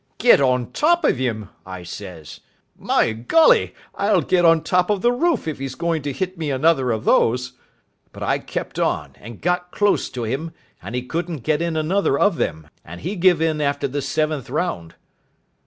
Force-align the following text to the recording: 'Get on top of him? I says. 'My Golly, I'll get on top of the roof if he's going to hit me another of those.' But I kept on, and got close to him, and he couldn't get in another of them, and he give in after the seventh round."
'Get 0.17 0.41
on 0.41 0.71
top 0.71 1.05
of 1.05 1.17
him? 1.19 1.49
I 1.63 1.83
says. 1.83 2.39
'My 2.75 3.11
Golly, 3.13 3.75
I'll 3.93 4.21
get 4.21 4.43
on 4.45 4.63
top 4.63 4.89
of 4.89 5.03
the 5.03 5.11
roof 5.11 5.47
if 5.47 5.59
he's 5.59 5.75
going 5.75 6.01
to 6.01 6.11
hit 6.11 6.39
me 6.39 6.49
another 6.49 6.89
of 6.89 7.05
those.' 7.05 7.53
But 8.11 8.23
I 8.23 8.39
kept 8.39 8.79
on, 8.79 9.13
and 9.19 9.41
got 9.41 9.69
close 9.71 10.09
to 10.09 10.23
him, 10.23 10.53
and 10.81 10.95
he 10.95 11.03
couldn't 11.03 11.43
get 11.43 11.61
in 11.61 11.77
another 11.77 12.17
of 12.17 12.37
them, 12.37 12.67
and 12.83 13.01
he 13.01 13.15
give 13.15 13.43
in 13.43 13.61
after 13.61 13.87
the 13.87 14.01
seventh 14.01 14.49
round." 14.49 14.95